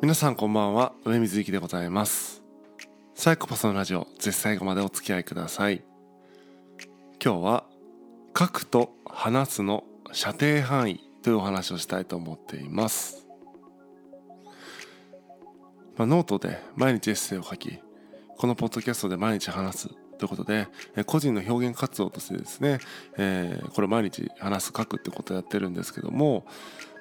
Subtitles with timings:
[0.00, 0.92] 皆さんこんばんは。
[1.04, 2.44] 上水幸でございます。
[3.16, 5.82] サイコパスのラジオぜひ最後までお付き合いください。
[7.22, 7.64] 今日は
[8.38, 9.82] 書くと話すの
[10.12, 13.26] 射程範囲というお話をしたいと思っています。
[15.96, 17.80] まあ、ノートで毎日エッセイを書き
[18.36, 20.68] このポッドキャストで毎日話すということで
[21.06, 22.78] 個人の表現活動としてですね、
[23.16, 26.46] えー、これ毎日話す書くってことをやってるんですけども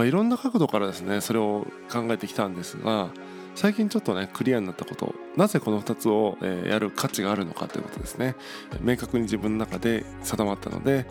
[0.00, 3.10] まあ、いろんな角度からですねそれを考えてきたんですが
[3.54, 8.34] 最近ちょっとねクリアになったことなぜこの2つを、えやる価値があるのかということですね。
[8.80, 11.04] 明確に自分の中で定まったので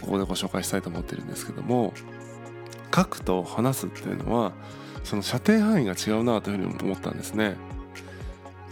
[0.00, 1.92] ここでご紹介したいと思ってるんですけども
[2.94, 4.52] 書くと話すっていうのは
[5.02, 7.56] その射程範囲が違うなというふうに思ったんですね。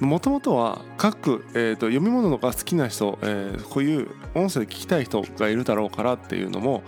[0.00, 6.82] もともとは書く、えーと、読み物が好きな人、えー、こういう音声で聞きたい人がいるだろうからっていうのも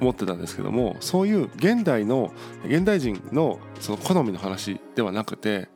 [0.00, 2.32] 思ってたんですけどもそういう現代の
[2.66, 5.68] 現代人のその好みの話ではなくて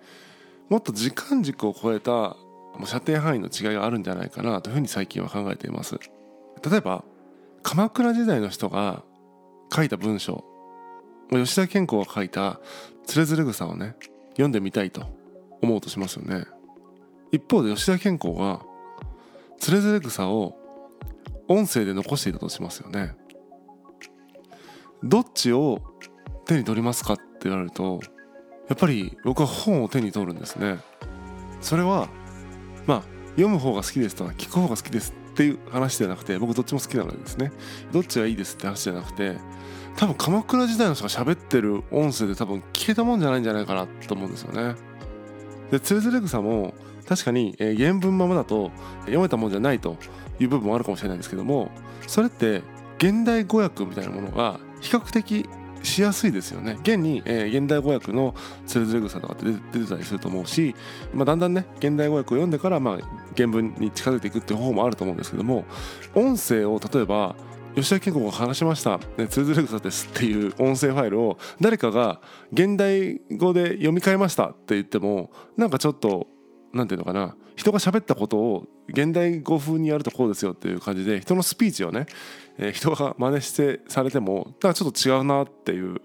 [0.68, 2.36] もっと時間軸を超えた
[2.84, 5.98] 射程範囲の違いがあるんじゃないかなというふうに最近は考えています。
[6.68, 7.04] 例えば
[7.62, 9.02] 鎌倉時代の人が
[9.74, 10.44] 書いた文章
[11.30, 12.60] 吉田健康が書いた
[13.06, 13.96] 「つれづれ草」をね
[14.32, 15.04] 読んでみたいと
[15.62, 16.46] 思うとしますよね。
[17.32, 18.60] 一方で吉田健康が
[19.58, 20.56] 「つれづれ草」を
[21.48, 23.14] 音声で残していたとしますよね。
[25.02, 25.80] どっちを
[26.46, 28.00] 手に取りますかって言われると
[28.68, 30.78] やっぱり僕は本を手に取るんですね。
[31.60, 32.08] それは
[32.86, 37.52] まあ読む方が好きですとか聞く方が好きですっていう話ではなくて僕どっちも好きなのでですね。
[37.92, 39.36] どっちがいいですって話じゃなくて
[39.96, 44.74] 多分鎌倉時代の人が喋ってる音声で多分聞けたもんじゃないんじゃないかなと思うんですよね。
[45.70, 46.74] でつれづれ草も
[47.08, 48.70] 確かに原文ままだと
[49.00, 49.96] 読めたもんじゃないと
[50.38, 51.70] いう部分もあるかもしれないんですけども
[52.06, 52.62] それって
[52.98, 55.48] 現代語訳みたいなものが比較的
[55.82, 56.76] しやすいですよね。
[56.82, 58.34] 現に、えー、現代語訳の
[58.66, 60.74] 「つれづれ草」とかって出てたりすると思うし、
[61.14, 62.98] まあ、だんだんね現代語訳を読んでから、まあ、
[63.36, 65.64] 原文に近づいていくっていう方法もあると思うんですけども
[66.14, 67.34] 音声を例えば
[67.76, 68.98] 吉田健吾が話しました
[69.28, 72.20] 「つれづれ草です」っていう音声ファイルを誰かが
[72.52, 76.26] 現代語で読み替えましたって言ってもなんかちょっと
[76.72, 82.06] 何て言うのかな人が喋ったことを現代語風にやるとこうですよっていう感じで人のスピーチをね、
[82.58, 86.00] えー、人が真似してされてもだからちょっと違うなっていう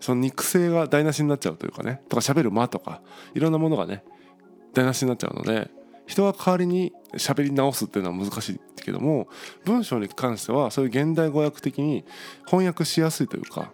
[0.00, 3.02] その肉声が台無しになっちゃうというかねとか喋る間とか
[3.34, 4.04] いろんなものがね
[4.74, 5.70] 台無しになっちゃうので
[6.06, 9.28] 人が代わりに喋り直すっていうのは難しいけども
[9.64, 12.04] 文章に関してはそういう現代語訳的に
[12.46, 13.72] 翻訳しやすいというか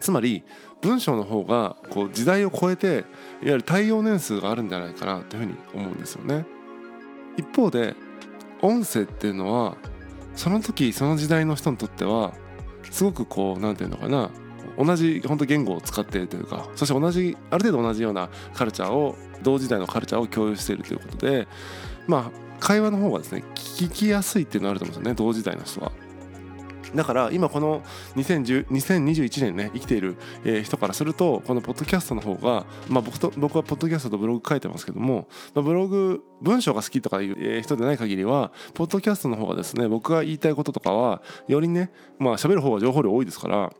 [0.00, 0.44] つまり
[0.82, 3.04] 文章の方がこう時代を超えていわ
[3.42, 6.44] ゆる対応年数があるんじゃないかなというふうに思うんですよね。
[7.36, 7.94] 一方で
[8.62, 9.76] 音声っていうのは
[10.34, 12.32] その時その時代の人にとっては
[12.90, 14.30] すごくこう何て言うのかな
[14.78, 21.46] 同じ本当言語を使っているというかそして同じある程度同じようなカルチャーを同時代のカルチャーを共有しているということで
[22.06, 25.92] まあ会話の方がですね聞きやすいっていうのがあると思うんですよね同時代の人は。
[26.94, 27.82] だから今この
[28.16, 30.16] 2021年ね生きている
[30.64, 43.72] 人からするとこのポッドキャストの方が、まあ、僕と僕はポッドキャストとブログ書いてますけども、まあ、ブログ文章が好きとかいう人でない限りはポッドキャストの方がですね僕が言いたいこととかはよりねまあ喋る方が情報量多いですから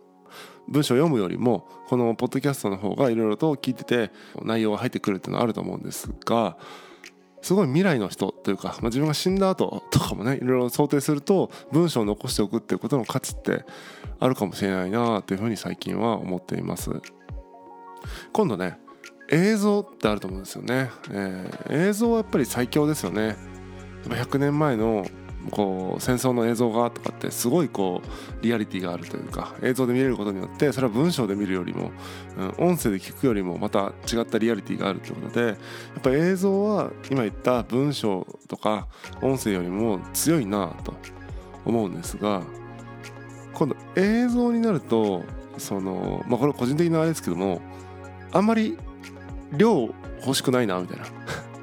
[0.69, 4.11] 文章を読むよりもこのポッドキャストの方がいろいろと聞いてて
[4.43, 6.57] 内容が入ってくるっていうのはあると思うんですが
[7.47, 13.65] すごい未来の人というか、まあ、自分が死んだ後とかもねいろいろ想定すると文章を残しておくっていうことの価値って
[14.19, 16.91] あるかもしれないなというふうに最近は思っています。
[18.33, 18.81] 今度ね
[19.31, 23.37] 映像ってあると思うんですよね、えー、映像はやっぱり最強ですよね。
[24.09, 25.07] 100年前の
[25.51, 31.93] こう戦争の映像がとかってすごいこうリアリティがあるというか映像で見れることによってそれは文章で見るよりも、
[32.37, 35.57] うん、音声で聞くよりもまた違ったリアリティがあるということでやっ
[36.03, 38.89] ぱ映像は今言った文章とか
[39.23, 40.95] 音声よりも強いなと
[41.65, 42.43] 思うんですが
[43.55, 45.25] 今度映像になると
[45.59, 47.61] そのまあこれ個人的なあれですけども
[48.33, 48.77] あんまり
[49.53, 49.89] 量
[50.21, 51.05] 欲しくないなみたいな。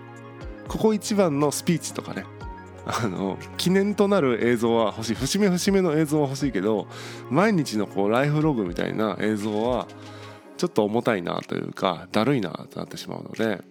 [0.67, 2.25] ここ一番のスピーチとかね。
[2.85, 5.15] あの記念となる映像は欲しい。
[5.15, 6.87] 節目節目の映像は欲しいけど
[7.29, 9.87] 毎日のこうライフログみたいな映像は
[10.57, 13.61] ちょっと重たいなというかだるいなとなってしまうので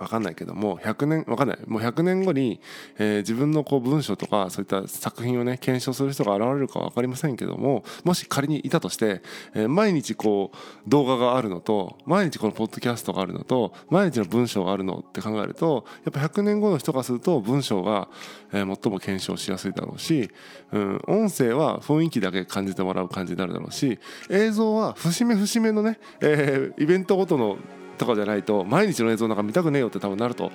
[0.00, 1.58] 分かんないけども100年分かんない。
[1.66, 2.58] もう100年後に、
[2.98, 9.20] えー、自分のこう文章とかそういった作品をね検証する人が現れるか分かりませんけどももし仮にいたとして、
[9.54, 10.56] えー、毎日こう
[10.88, 18.08] 動画があるのと毎日このポッドキャストがあるのと毎日の文章があるのって考えるとやっぱ100年後の人がすると文章が、
[18.52, 20.30] えー、最も検証しやすいだろうし、
[20.72, 23.98] うん、音声は雰囲気だけ感じてもらう感じになるだろうし
[24.30, 27.58] 映像は節目節目のね、えー、イベントごとの
[28.00, 30.50] とかじゃないと毎日の映像なんか見たくねえよって多分なると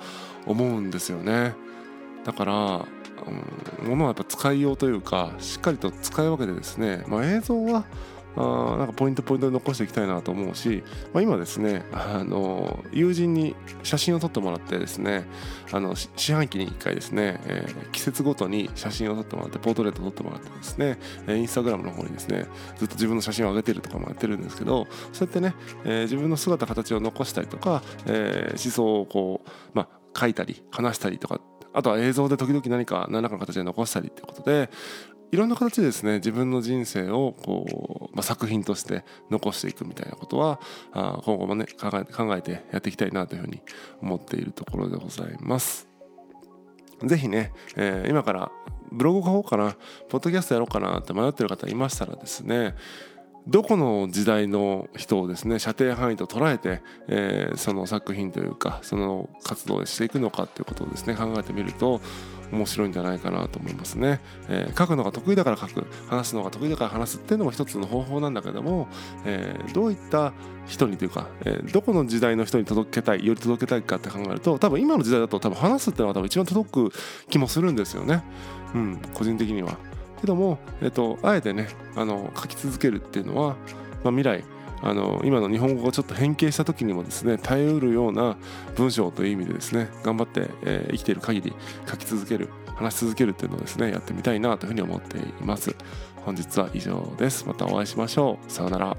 [0.46, 1.54] 思うんですよね。
[2.24, 2.84] だから、
[3.82, 7.84] うん、物はやっぱ使いようというかしっかりと使い分けてですね、まあ、映像は
[8.36, 15.24] あなんかポイントポイントで残していきたいなと思うし、まあ、今ですねあの友人に写真を撮ってもらってですね
[15.72, 20.98] あの四半期に1回ですね、えー、季節ごとに写真を撮ってもらってポートレートを撮ってもらってですね
[21.28, 22.46] インスタグラムの方にですね
[22.76, 25.54] ずっと自分の写真を上げてるとかもやってるんですけどそうやってね、
[25.84, 31.40] えー、自分の姿形を残したりとか、えー、思想をこう、まあ、書いたり話したりとか
[31.76, 34.70] あとは映像で時々何か何らかの形で残したりということで
[35.36, 40.58] いろんな形でですね自分の人生をこう、まあ、作品として残していくみたいなことは
[40.92, 43.60] あ今後もね考え考えてやっていきたいなというふうに
[44.00, 45.86] 思っているところでございます。
[47.04, 48.50] ぜひね、えー、今から
[48.90, 49.76] ブログ書こうかな
[50.08, 52.74] ポッドキャストやろうかなって迷ってる方いましたらですね
[53.46, 62.00] どこの時代の人をですね射程範囲と捉えて、えー、その作品というかその活動でしていくのかっていうことをですね考えてみると
[62.52, 68.88] 面白いんじゃないかなと思いますね、えー、書くのが得意だから書く話すのが得意だから話すっていうのも一つの方法なんだけども、
[69.24, 70.32] えー、どういった
[70.66, 76.92] 人にというか、えー、どこの時代の人に届けたいより届けたいかって考えると多分今の時代だと多分話すっていうのが多分一番届く
[77.28, 78.24] 気もするんですよね。
[78.74, 79.78] うん個人的には。
[80.20, 83.56] けども、えっと、あえてねあの書き続けるっていうのは、
[84.04, 84.44] まあ、未来
[84.82, 88.36] あの今の日本語がちょっと変形した時にもですね耐えうるような
[88.76, 91.54] 文章という意味でですね頑張って、えー、生きている限り
[91.88, 95.74] 書き続ける話し続けるっていうのをですねやってみたいなというふうに思っています。
[96.24, 97.46] 本日は以上です。
[97.46, 98.52] またお会いしましょう。
[98.52, 98.96] さようなら。